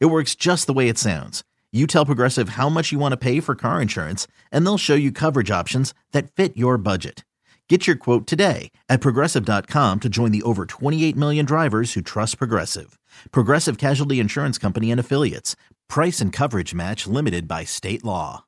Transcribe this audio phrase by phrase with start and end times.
[0.00, 1.42] It works just the way it sounds.
[1.72, 4.94] You tell Progressive how much you want to pay for car insurance, and they'll show
[4.94, 7.24] you coverage options that fit your budget.
[7.68, 12.36] Get your quote today at progressive.com to join the over 28 million drivers who trust
[12.36, 12.98] Progressive.
[13.30, 15.56] Progressive Casualty Insurance Company and Affiliates.
[15.88, 18.44] Price and coverage match limited by state law.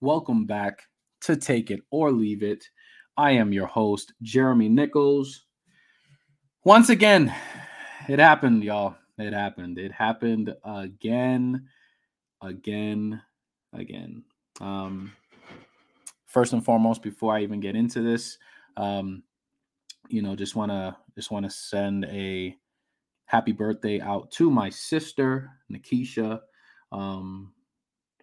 [0.00, 0.84] Welcome back
[1.28, 2.66] to Take It or Leave It.
[3.18, 5.44] I am your host, Jeremy Nichols.
[6.64, 7.34] Once again,
[8.08, 8.96] it happened, y'all.
[9.18, 9.78] It happened.
[9.78, 11.68] It happened again,
[12.40, 13.20] again,
[13.74, 14.24] again.
[14.62, 15.12] Um,
[16.24, 18.38] first and foremost, before I even get into this,
[18.78, 19.22] um,
[20.08, 22.56] you know, just wanna just wanna send a
[23.26, 26.40] happy birthday out to my sister, Nikisha.
[26.90, 27.52] Um,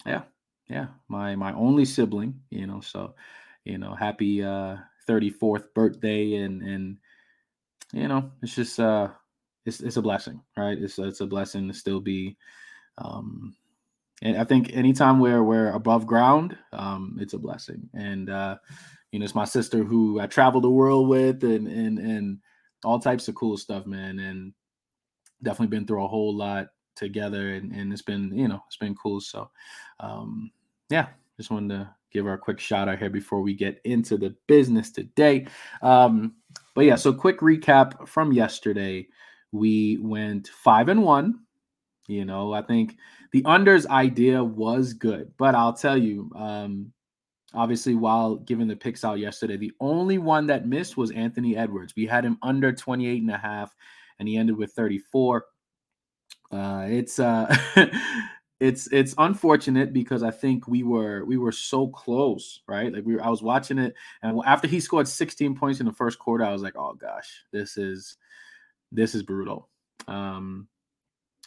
[0.08, 0.24] yeah,
[0.70, 3.16] yeah, my my only sibling, you know, so
[3.64, 4.78] you know, happy uh
[5.08, 6.98] 34th birthday and and
[7.94, 9.10] you know, it's just uh
[9.66, 10.78] it's it's a blessing, right?
[10.78, 12.38] It's it's a blessing to still be
[12.98, 13.56] um
[14.22, 17.90] and I think anytime we're we're above ground, um, it's a blessing.
[17.94, 18.58] And uh,
[19.12, 22.40] you know, it's my sister who I traveled the world with and and and
[22.84, 24.20] all types of cool stuff, man.
[24.20, 24.54] And
[25.44, 28.96] definitely been through a whole lot together and, and it's been, you know, it's been
[28.96, 29.22] cool.
[29.22, 29.50] So
[30.00, 30.52] um
[30.90, 31.08] yeah,
[31.38, 34.90] just wanted to give our quick shout out here before we get into the business
[34.90, 35.46] today.
[35.82, 36.34] Um,
[36.74, 39.08] but yeah, so quick recap from yesterday.
[39.52, 41.42] We went five and one.
[42.08, 42.98] You know, I think
[43.32, 46.92] the unders idea was good, but I'll tell you, um,
[47.54, 51.96] obviously, while giving the picks out yesterday, the only one that missed was Anthony Edwards.
[51.96, 53.76] We had him under 28 and a half,
[54.20, 55.46] and he ended with 34.
[56.52, 57.54] Uh, it's uh
[58.60, 62.92] it's it's unfortunate because I think we were we were so close, right?
[62.92, 65.92] Like we were, I was watching it, and after he scored 16 points in the
[65.92, 68.18] first quarter, I was like, oh gosh, this is
[68.92, 69.70] this is brutal.
[70.08, 70.68] Um,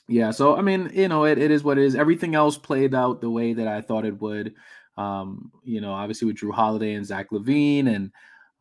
[0.06, 1.94] yeah, so I mean, you know, it, it is what it is.
[1.94, 4.54] Everything else played out the way that I thought it would.
[4.97, 8.10] Um, you know, obviously with Jrue Holiday and Zach LaVine, and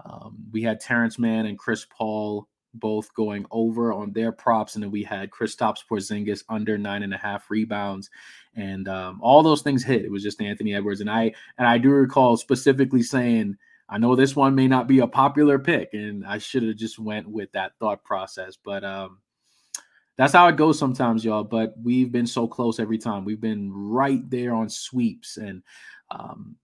[0.06, 4.84] um, we had Terrence Mann and Chris Paul both going over on their props, and
[4.84, 8.10] then we had Kristaps Porzingis under nine and a half rebounds,
[8.56, 10.06] and um, all those things hit.
[10.06, 13.58] It was just Anthony Edwards, and I and I do recall specifically saying,
[13.90, 17.00] I know this one may not be a popular pick, and I should have just
[17.00, 19.20] went with that thought process, but um,
[20.18, 21.44] that's how it goes sometimes, y'all.
[21.44, 23.24] But we've been so close every time.
[23.24, 25.64] We've been right there on sweeps, and
[26.12, 26.58] um,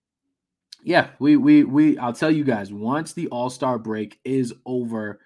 [0.84, 1.98] yeah, we we we.
[1.98, 5.20] I'll tell you guys, once the All Star break is over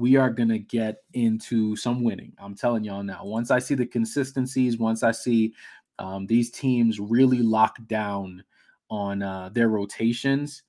[0.00, 2.32] we are going to get into some winning.
[2.38, 3.22] I'm telling y'all now.
[3.22, 5.52] Once I see the consistencies, once I see
[5.98, 8.42] um, these teams really lock down
[8.88, 10.62] on uh, their rotations,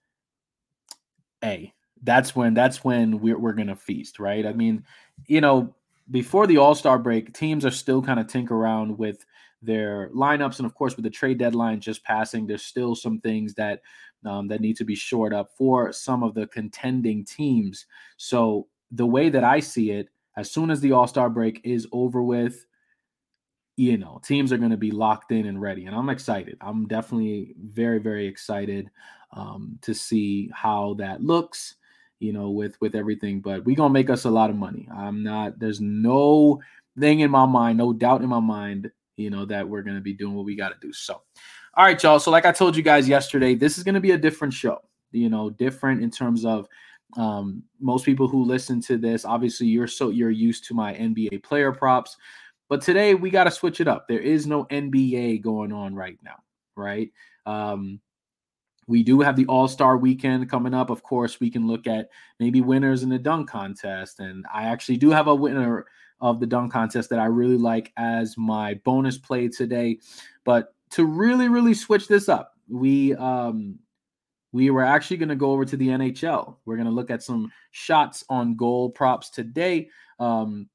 [1.40, 4.46] hey, that's when that's when we're, we're to feast, right?
[4.46, 4.84] I mean,
[5.28, 5.74] you know,
[6.10, 9.26] before the All Star break, teams are still kind of tinker around with
[9.62, 13.54] their lineups, and of course, with the trade deadline just passing, there's still some things
[13.54, 13.82] that
[14.26, 17.86] um, that need to be shored up for some of the contending teams.
[18.18, 21.88] So the way that I see it, as soon as the All Star break is
[21.92, 22.66] over with,
[23.78, 25.86] you know, teams are going to be locked in and ready.
[25.86, 26.58] And I'm excited.
[26.62, 28.90] I'm definitely very, very excited
[29.34, 31.76] um, to see how that looks,
[32.20, 33.42] you know, with with everything.
[33.42, 34.88] But we're gonna make us a lot of money.
[34.94, 35.60] I'm not.
[35.60, 36.62] There's no
[37.00, 40.14] thing in my mind, no doubt in my mind, you know, that we're gonna be
[40.14, 40.94] doing what we got to do.
[40.94, 41.22] So,
[41.76, 42.20] all right, y'all.
[42.20, 44.82] So, like I told you guys yesterday, this is gonna be a different show.
[45.12, 46.68] You know, different in terms of
[47.18, 51.44] um, most people who listen to this, obviously, you're so you're used to my NBA
[51.44, 52.18] player props,
[52.70, 54.08] but today we got to switch it up.
[54.08, 56.38] There is no NBA going on right now,
[56.76, 57.12] right?
[57.46, 58.00] Um,
[58.88, 60.90] we do have the All Star weekend coming up.
[60.90, 62.10] Of course, we can look at
[62.40, 65.86] maybe winners in the dunk contest, and I actually do have a winner
[66.20, 70.00] of the dunk contest that I really like as my bonus play today.
[70.44, 73.80] But to really, really switch this up, we um,
[74.52, 76.58] we were actually going to go over to the NHL.
[76.66, 79.90] We're going to look at some shots on goal props today.
[80.20, 80.70] Um,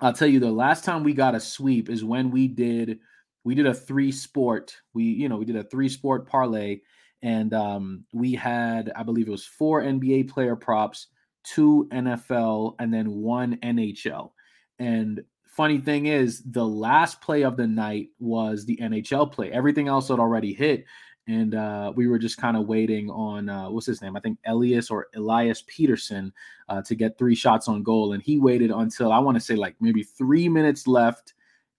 [0.00, 2.98] I'll tell you the last time we got a sweep is when we did
[3.44, 4.74] we did a three sport.
[4.94, 6.80] We you know we did a three sport parlay,
[7.22, 11.08] and um, we had, I believe it was four NBA player props,
[11.44, 14.32] two NFL, and then one NHL.
[14.78, 19.50] And funny thing is, the last play of the night was the NHL play.
[19.52, 20.84] Everything else had already hit.
[21.26, 24.14] And uh, we were just kind of waiting on uh, what's his name?
[24.14, 26.32] I think Elias or Elias Pettersson
[26.68, 28.12] uh, to get three shots on goal.
[28.12, 31.32] And he waited until I want to say like maybe three minutes left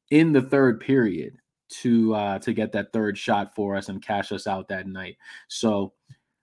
[0.09, 1.37] in the third period
[1.67, 5.17] to uh to get that third shot for us and cash us out that night.
[5.47, 5.93] So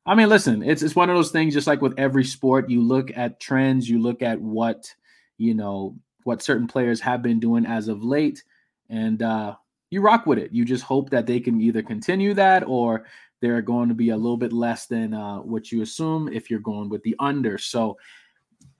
[0.04, 2.82] I mean, listen, it's it's one of those things just like with every sport, you
[2.82, 4.92] look at trends, you look at what,
[5.38, 8.42] you know, what certain players have been doing as of late
[8.90, 9.54] and uh
[9.92, 10.52] you rock with it.
[10.52, 13.04] You just hope that they can either continue that or
[13.40, 16.60] they're going to be a little bit less than uh, what you assume if you're
[16.60, 17.58] going with the under.
[17.58, 17.96] So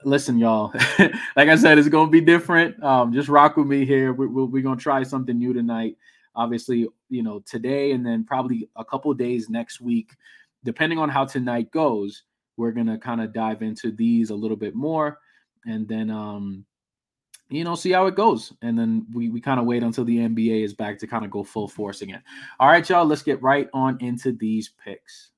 [0.03, 0.73] listen, y'all.
[1.35, 2.81] like I said, it's going to be different.
[2.83, 4.13] Um, just rock with me here.
[4.13, 5.97] We're, we're going to try something new tonight
[6.35, 10.11] obviously, you know, today and then probably a couple days next week,
[10.63, 12.23] depending on how tonight goes,
[12.57, 15.19] we're gonna kind of dive into these a little bit more,
[15.65, 16.65] and then um,
[17.55, 20.17] you know, see how it goes, and then we we kind of wait until the
[20.17, 22.21] NBA is back to kind of go full force again.
[22.59, 25.31] All right, y'all, let's get right on into these picks.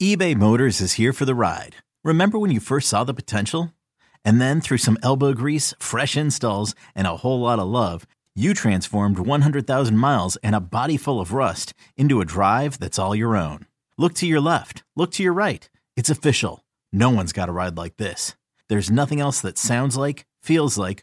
[0.00, 1.76] eBay Motors is here for the ride.
[2.04, 3.72] Remember when you first saw the potential?
[4.24, 8.06] And then through some elbow grease, fresh installs, and a whole lot of love
[8.38, 13.12] you transformed 100,000 miles and a body full of rust into a drive that's all
[13.12, 13.66] your own.
[13.96, 15.68] Look to your left, look to your right.
[15.96, 16.64] It's official.
[16.92, 18.36] No one's got a ride like this.
[18.68, 21.02] There's nothing else that sounds like, feels like,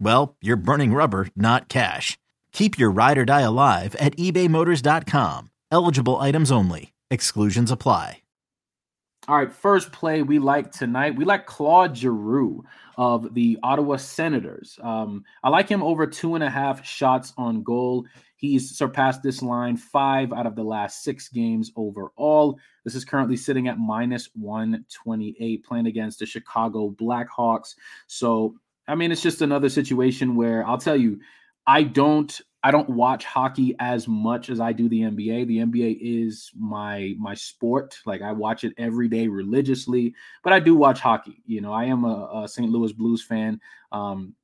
[0.00, 2.18] well, you're burning rubber, not cash.
[2.52, 5.50] Keep your ride or die alive at ebaymotors.com.
[5.70, 6.92] Eligible items only.
[7.10, 8.22] Exclusions apply.
[9.28, 11.14] All right, first play we like tonight.
[11.14, 12.64] We like Claude Giroux
[12.96, 14.78] of the Ottawa Senators.
[14.82, 18.06] Um, I like him over two and a half shots on goal.
[18.36, 22.58] He's surpassed this line five out of the last six games overall.
[22.84, 27.74] This is currently sitting at minus 128, playing against the Chicago Blackhawks.
[28.06, 28.54] So,
[28.88, 31.20] I mean, it's just another situation where I'll tell you,
[31.66, 35.46] I don't I don't watch hockey as much as I do the NBA.
[35.46, 37.96] The NBA is my my sport.
[38.04, 41.42] Like I watch it every day religiously, but I do watch hockey.
[41.46, 42.68] You know, I am a, a St.
[42.68, 43.60] Louis Blues fan.
[43.92, 44.34] Um,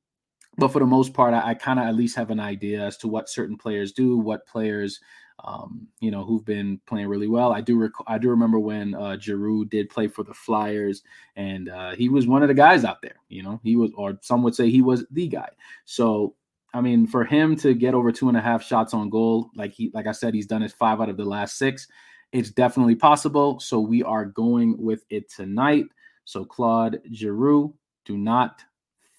[0.56, 2.96] but for the most part, I, I kind of at least have an idea as
[2.98, 5.00] to what certain players do, what players,
[5.42, 7.52] um, you know, who've been playing really well.
[7.52, 11.02] I do rec- I do remember when uh, Giroux did play for the Flyers,
[11.36, 13.16] and uh, he was one of the guys out there.
[13.28, 15.50] You know, he was, or some would say he was the guy.
[15.84, 16.34] So
[16.74, 19.72] I mean, for him to get over two and a half shots on goal, like
[19.72, 21.86] he, like I said, he's done it five out of the last six.
[22.32, 23.60] It's definitely possible.
[23.60, 25.86] So we are going with it tonight.
[26.24, 27.72] So Claude Giroux,
[28.04, 28.60] do not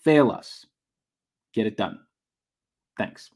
[0.03, 0.65] fail us.
[1.53, 1.99] Get it done.
[2.97, 3.31] Thanks.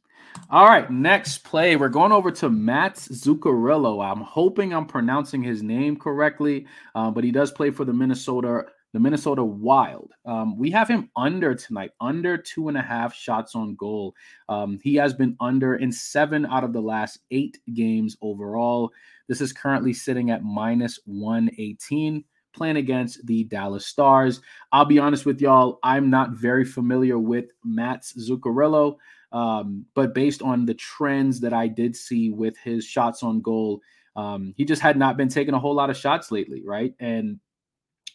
[0.49, 1.75] All right, next play.
[1.75, 4.03] We're going over to Mats Zuccarello.
[4.03, 6.65] I'm hoping I'm pronouncing his name correctly,
[6.95, 10.11] uh, but he does play for the Minnesota the Minnesota Wild.
[10.25, 14.15] Um, we have him under tonight, under two and a half shots on goal.
[14.47, 18.91] Um, he has been under in seven out of the last eight games overall.
[19.27, 24.41] This is currently sitting at minus 118, playing against the Dallas Stars.
[24.71, 28.97] I'll be honest with y'all, I'm not very familiar with Mats Zuccarello,
[29.31, 33.81] um, but based on the trends that I did see with his shots on goal,
[34.15, 36.93] um, he just had not been taking a whole lot of shots lately, right?
[36.99, 37.39] And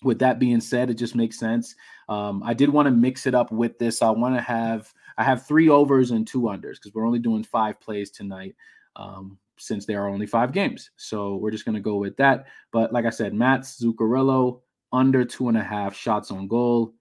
[0.03, 1.75] with that being said, it just makes sense.
[2.09, 4.03] Um, I did want to mix it up with this.
[4.03, 7.45] I want to have I have three overs and two unders because we're only doing
[7.45, 8.55] five plays tonight.
[8.97, 10.91] Um, since there are only five games.
[10.97, 12.47] So we're just going to go with that.
[12.73, 14.61] But like I said, Mats Zuccarello
[14.93, 16.95] under two and a half shots on goal,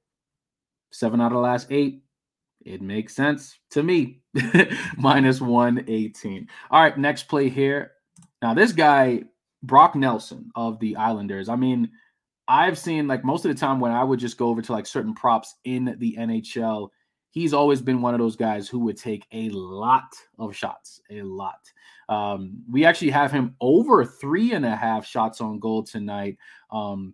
[0.91, 2.02] seven out of the last eight.
[2.65, 4.21] It makes sense to me.
[4.97, 6.47] Minus 118.
[6.71, 7.91] All right, next play here.
[8.41, 9.23] Now, this guy,
[9.61, 11.91] Brock Nelson of the Islanders, I mean,
[12.47, 14.85] I've seen like most of the time when I would just go over to like
[14.85, 16.89] certain props in the NHL,
[17.31, 21.21] he's always been one of those guys who would take a lot of shots, a
[21.21, 21.59] lot.
[22.09, 26.37] Um, we actually have him over three and a half shots on goal tonight.
[26.71, 27.13] Um,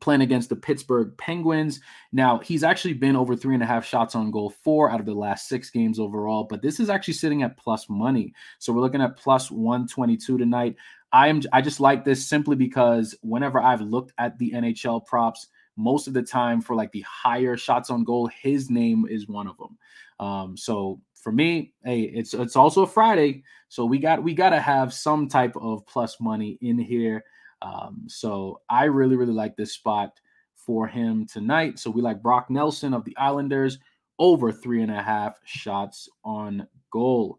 [0.00, 1.80] playing against the Pittsburgh Penguins.
[2.12, 5.06] Now, he's actually been over three and a half shots on goal four out of
[5.06, 8.32] the last six games overall, but this is actually sitting at plus money.
[8.58, 10.76] So we're looking at plus 122 tonight.
[11.12, 15.48] I am I just like this simply because whenever I've looked at the NHL props,
[15.76, 19.46] most of the time for like the higher shots on goal, his name is one
[19.46, 19.78] of them.
[20.20, 24.50] Um, so for me, hey, it's it's also a Friday, so we got we got
[24.50, 27.24] to have some type of plus money in here.
[27.62, 30.12] Um, so I really really like this spot
[30.54, 31.78] for him tonight.
[31.78, 33.78] So we like Brock Nelson of the Islanders
[34.18, 37.38] over three and a half shots on goal.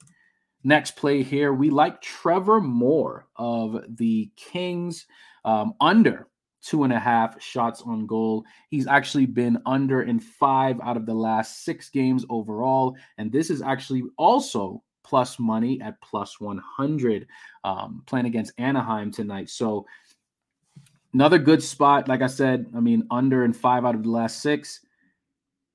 [0.63, 5.05] Next play here, we like Trevor Moore of the Kings
[5.45, 6.27] um, under
[6.61, 8.43] two and a half shots on goal.
[8.69, 12.95] He's actually been under in five out of the last six games overall.
[13.17, 17.27] And this is actually also plus money at plus 100
[17.63, 19.49] um, playing against Anaheim tonight.
[19.49, 19.85] So
[21.13, 22.07] another good spot.
[22.07, 24.81] Like I said, I mean, under and five out of the last six.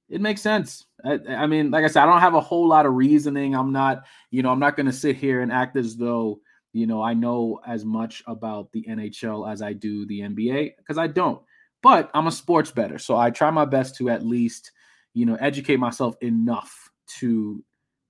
[0.08, 0.84] It makes sense.
[1.04, 3.54] I, I mean, like I said, I don't have a whole lot of reasoning.
[3.54, 6.40] I'm not, you know, I'm not going to sit here and act as though
[6.74, 10.98] you know, I know as much about the NHL as I do the NBA because
[10.98, 11.40] I don't.
[11.82, 14.72] But I'm a sports bettor, so I try my best to at least,
[15.14, 17.62] you know, educate myself enough to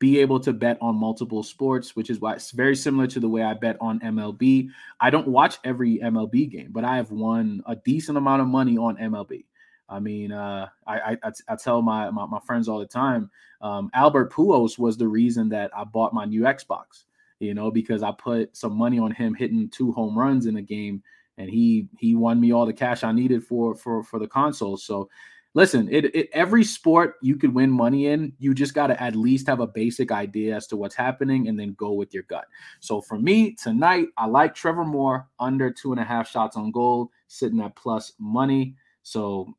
[0.04, 3.28] be able to bet on multiple sports, which is why it's very similar to the
[3.28, 4.68] way I bet on MLB.
[5.00, 8.76] I don't watch every MLB game, but I have won a decent amount of money
[8.76, 9.46] on MLB.
[9.88, 13.30] I mean, uh, I, I, I tell my, my, my friends all the time,
[13.62, 17.04] um, Albert Pujols was the reason that I bought my new Xbox
[17.40, 20.62] you know, because I put some money on him hitting two home runs in a
[20.62, 21.02] game,
[21.37, 24.76] and he he won me all the cash I needed for for for the console.
[24.76, 25.08] So
[25.54, 29.16] listen, it, it every sport you could win money in, you just got to at
[29.16, 32.46] least have a basic idea as to what's happening and then go with your gut.
[32.80, 36.73] So for me tonight, I like Trevor Moore under two and a half shots on
[36.73, 38.76] goal, sitting at plus money.
[39.02, 39.54] So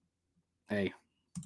[0.69, 0.93] hey,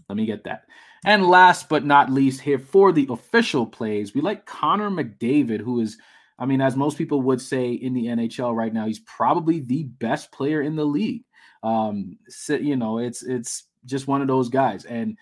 [0.08, 0.64] let me get that.
[1.06, 5.80] And last but not least, here for the official plays, we like Connor McDavid, who
[5.80, 5.98] is
[6.40, 9.84] I mean, as most people would say in the NHL right now, he's probably the
[9.84, 11.26] best player in the league.
[11.64, 15.18] Um, so, you know, it's it's just one of those guys, and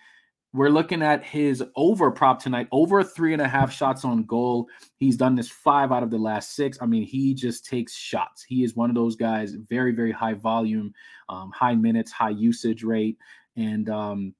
[0.54, 4.66] we're looking at his over prop tonight, over three and a half shots on goal.
[4.96, 6.78] He's done this five out of the last six.
[6.80, 8.42] I mean, he just takes shots.
[8.42, 10.92] He is one of those guys, very very high volume,
[11.28, 13.18] um, high minutes, high usage rate,
[13.56, 14.34] and um,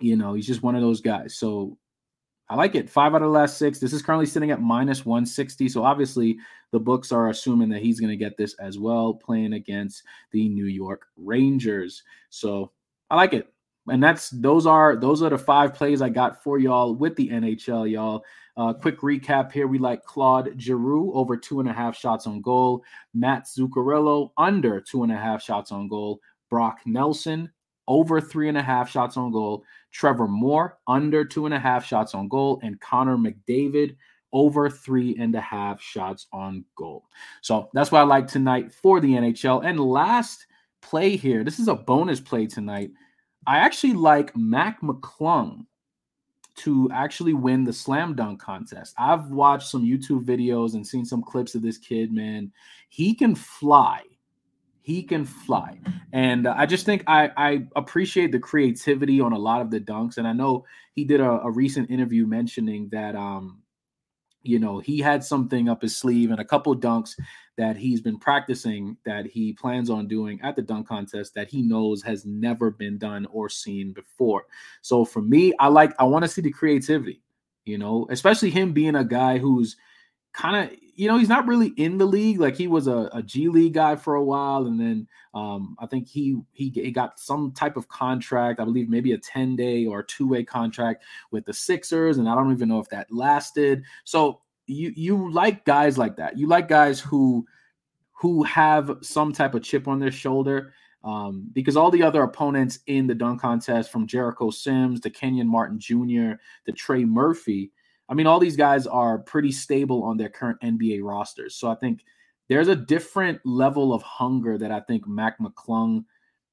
[0.00, 1.36] you know, he's just one of those guys.
[1.36, 1.76] So
[2.48, 2.88] I like it.
[2.88, 3.78] Five out of the last six.
[3.78, 5.68] This is currently sitting at minus 160.
[5.68, 6.38] So obviously,
[6.72, 10.02] the books are assuming that he's going to get this as well, playing against
[10.32, 12.02] the New York Rangers.
[12.30, 12.72] So
[13.10, 13.52] I like it.
[13.90, 17.30] And that's those are those are the five plays I got for y'all with the
[17.30, 18.24] NHL, y'all.
[18.56, 22.42] Uh, quick recap here: we like Claude Giroux over two and a half shots on
[22.42, 22.84] goal,
[23.14, 27.50] Matt Zuccarello under two and a half shots on goal, Brock Nelson
[27.86, 29.64] over three and a half shots on goal.
[29.90, 33.96] Trevor Moore under two and a half shots on goal, and Connor McDavid
[34.32, 37.06] over three and a half shots on goal.
[37.40, 39.64] So that's what I like tonight for the NHL.
[39.64, 40.46] And last
[40.80, 42.90] play here, this is a bonus play tonight.
[43.46, 45.66] I actually like Mac McClung
[46.56, 48.94] to actually win the slam dunk contest.
[48.98, 52.52] I've watched some YouTube videos and seen some clips of this kid, man.
[52.88, 54.02] He can fly.
[54.82, 55.78] He can fly.
[56.12, 59.80] And uh, I just think I, I appreciate the creativity on a lot of the
[59.80, 60.18] dunks.
[60.18, 63.62] And I know he did a, a recent interview mentioning that, um,
[64.48, 67.14] you know, he had something up his sleeve and a couple dunks
[67.58, 71.60] that he's been practicing that he plans on doing at the dunk contest that he
[71.60, 74.44] knows has never been done or seen before.
[74.80, 77.20] So for me, I like, I want to see the creativity,
[77.66, 79.76] you know, especially him being a guy who's
[80.32, 82.40] kind of you know he's not really in the league.
[82.40, 85.86] Like he was a, a g league guy for a while and then um, i
[85.86, 89.86] think he, he he got some type of contract i believe maybe a 10 day
[89.86, 93.84] or two way contract with the sixers and i don't even know if that lasted.
[94.04, 96.38] So you you like guys like that.
[96.38, 97.46] You like guys who
[98.12, 100.72] who have some type of chip on their shoulder
[101.04, 105.46] um, because all the other opponents in the dunk contest from jericho sims to kenyon
[105.46, 106.32] martin jr
[106.66, 107.70] to trey murphy
[108.08, 111.56] I mean, all these guys are pretty stable on their current NBA rosters.
[111.56, 112.04] So I think
[112.48, 116.04] there's a different level of hunger that I think Mac McClung,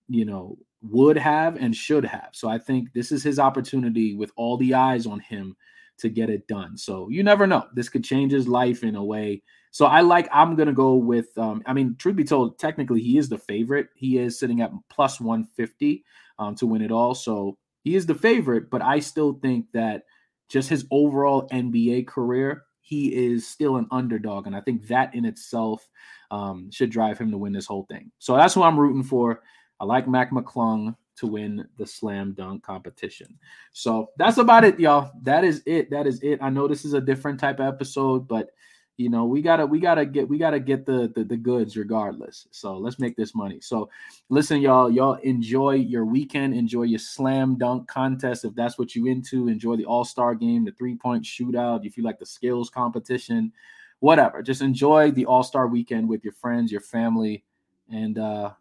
[0.09, 2.29] you know, would have and should have.
[2.33, 5.55] So I think this is his opportunity with all the eyes on him
[5.97, 6.77] to get it done.
[6.77, 7.65] So you never know.
[7.73, 9.41] This could change his life in a way.
[9.71, 13.01] So I like, I'm going to go with, um, I mean, truth be told, technically
[13.01, 13.89] he is the favorite.
[13.95, 16.03] He is sitting at plus 150
[16.39, 17.15] um, to win it all.
[17.15, 20.03] So he is the favorite, but I still think that
[20.49, 24.47] just his overall NBA career, he is still an underdog.
[24.47, 25.87] And I think that in itself
[26.31, 28.11] um, should drive him to win this whole thing.
[28.19, 29.41] So that's who I'm rooting for.
[29.79, 33.37] I like Mac McClung to win the slam dunk competition.
[33.73, 35.11] So that's about it, y'all.
[35.23, 35.89] That is it.
[35.89, 36.39] That is it.
[36.41, 38.51] I know this is a different type of episode, but
[38.97, 42.47] you know we gotta we gotta get we gotta get the, the the goods regardless.
[42.51, 43.59] So let's make this money.
[43.61, 43.89] So
[44.29, 46.53] listen y'all y'all enjoy your weekend.
[46.53, 48.45] Enjoy your slam dunk contest.
[48.45, 51.85] If that's what you into enjoy the all-star game the three-point shootout.
[51.85, 53.51] If you like the skills competition
[53.99, 54.41] whatever.
[54.41, 57.43] Just enjoy the all-star weekend with your friends your family
[57.91, 58.51] and uh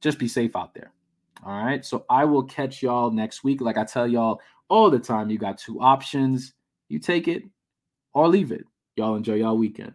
[0.00, 0.92] just be safe out there.
[1.44, 1.84] All right?
[1.84, 3.60] So i will catch y'all next week.
[3.60, 6.54] Like i tell y'all all the time you got two options.
[6.88, 7.44] You take it
[8.12, 8.64] or leave it
[8.96, 9.94] Y'all enjoy y'all weekend.